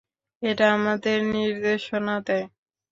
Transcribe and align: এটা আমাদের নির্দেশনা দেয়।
এটা 0.43 0.65
আমাদের 0.77 1.17
নির্দেশনা 1.33 2.15
দেয়। 2.27 2.45